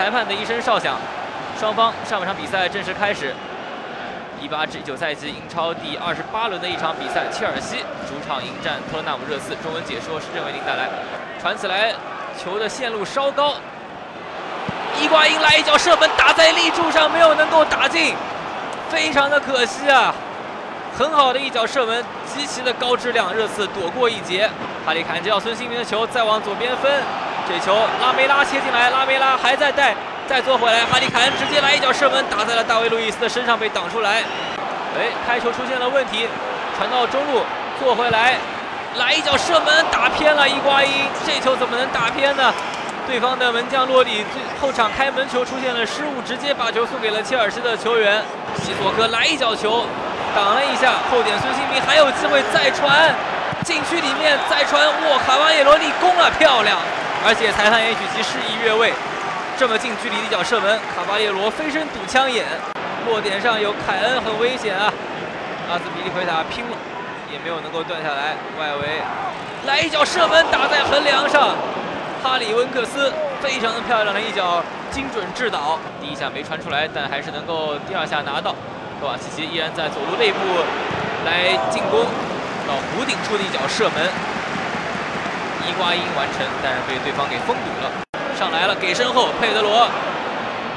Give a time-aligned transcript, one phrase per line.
[0.00, 0.96] 裁判的一声哨响，
[1.60, 3.34] 双方上半场比赛正式开始。
[4.40, 9.54] 一八至一九赛季英超第二十八轮的一场比赛，切尔西主场迎战托特纳姆热刺。
[9.56, 10.88] 中文解说是郑为您带来。
[11.38, 11.92] 传起来，
[12.42, 13.56] 球的线路稍高，
[14.98, 18.14] 伊瓜因来一脚射门打在立柱上，没有能够打进，
[18.88, 20.14] 非常的可惜啊！
[20.98, 24.48] 很好的一脚射门，极其的高质量，热刺躲过一劫。
[24.86, 26.90] 哈里坎接到孙兴民的球，再往左边分，
[27.50, 29.92] 这球拉梅拉切进来，拉梅拉还在带。
[30.28, 34.22] 再做回来，哈里坎直接来一脚射门，打在了大卫·路易斯的身上，被挡出来。
[34.94, 36.28] 哎，开球出现了问题，
[36.78, 37.42] 传到中路，
[37.80, 38.36] 做回来，
[38.94, 40.92] 来一脚射门，打偏了伊瓜因。
[41.26, 42.54] 这球怎么能打偏呢？
[43.08, 48.22] 对方的门将洛里最后场开门球出现了失误，直接把球送给了切尔西的球员
[48.62, 49.84] 西索科，来一脚球，
[50.36, 53.12] 挡了一下，后点孙兴民还有机会再传，
[53.64, 56.78] 禁区里面再传，哇，卡瓦耶罗立功了，漂亮！
[57.24, 58.92] 而且裁判也举旗示意越位。
[59.58, 62.46] 这么近距离的一脚射门，卡巴列罗飞身堵枪眼，
[63.06, 64.88] 落点上有凯恩，很危险啊！
[65.68, 66.76] 阿斯皮利奎塔拼了，
[67.30, 68.40] 也没有能够断下来。
[68.58, 69.02] 外围
[69.66, 71.54] 来一脚射门，打在横梁上，
[72.24, 73.12] 哈里温克斯
[73.42, 78.56] 非常的漂亮的一脚精准制导，第一下没传出来，但还是能够第二下拿到。
[78.98, 80.38] 科瓦契奇依然在左路内部
[81.24, 82.08] 来进攻，
[82.66, 84.08] 到弧顶处的一脚射门，
[85.66, 87.90] 伊瓜因完成，但是被对方给封堵了。
[88.38, 89.86] 上来了，给身后，佩德罗，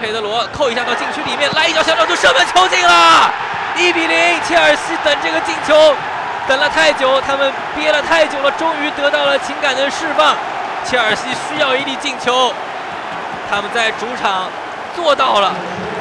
[0.02, 3.32] 佩德罗扣一下到禁区里面，来一脚小角度射门，球进了，
[3.78, 5.96] 一比零，切尔西等这个进球
[6.48, 10.36] 等了太久，他们憋了太久了，终于得到了情感的释放。
[10.84, 12.52] 切尔西需要一粒进球，
[13.50, 14.50] 他们在主场
[14.94, 15.54] 做到了。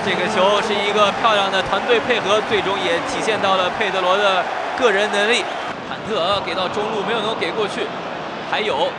[0.04, 4.42] 这个球是一个漂亮的团队配合，最终也体现到了佩德罗的
[4.76, 5.44] 个人能力。
[5.88, 7.86] 坎特给到中路没有能给过去，
[8.52, 8.92] 还有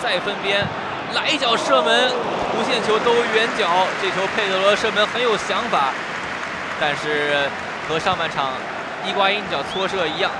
[0.00, 0.64] 再分边。
[1.12, 2.08] 来一脚射门，
[2.54, 3.66] 弧线球兜远角，
[4.00, 5.90] 这球佩德罗射门很有想法，
[6.78, 7.50] 但是
[7.88, 8.52] 和上半场
[9.04, 10.30] 伊瓜因脚搓射一样，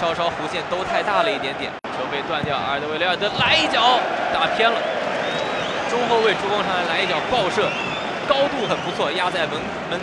[0.00, 2.56] 稍稍弧线兜太大了一点点，球被断掉。
[2.56, 4.00] 阿尔德维雷尔德来一脚
[4.32, 4.80] 打偏了，
[5.90, 7.68] 中后卫助攻上来来一脚爆射，
[8.26, 9.60] 高度很不错，压在门
[9.90, 10.00] 门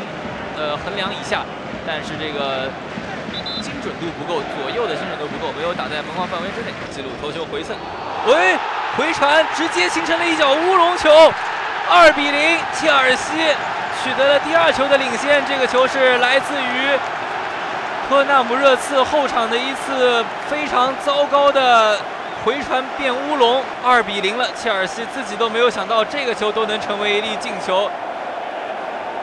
[0.56, 1.42] 呃横梁以下，
[1.88, 2.70] 但是这个
[3.62, 6.72] 精准度不够，左右的精准度不够，没有打在门框范围之内。
[6.92, 7.76] 记录头球回蹭，
[8.28, 8.58] 喂。
[8.98, 11.32] 回传直接形成了一脚乌龙球，
[11.90, 13.38] 二比零，切尔西
[14.04, 15.42] 取得了第二球的领先。
[15.48, 17.00] 这个球是来自于
[18.10, 21.98] 科纳姆热刺后场的一次非常糟糕的
[22.44, 24.50] 回传变乌龙，二比零了。
[24.56, 27.90] 切尔西自己都没有想到这个球都能成为一粒进球，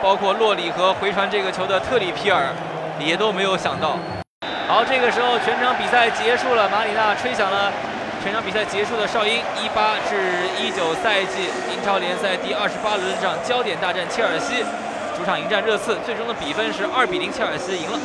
[0.00, 2.44] 包括洛里和回传这个球的特里皮尔
[3.00, 3.98] 也都没有想到。
[4.66, 7.72] 好，这个时候全场比赛结束了，马里纳吹响了。
[8.20, 10.18] 全场比赛结束的哨音，一八至
[10.58, 14.64] 一九赛季英超联赛第二十八轮这场焦点大战，切尔西
[15.16, 17.98] 主场迎战热刺，最终的比分是二比零，切尔西赢了。